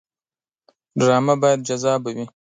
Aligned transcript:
ډرامه 0.99 1.35
باید 1.41 1.59
جذابه 1.67 2.11
وي 2.15 2.25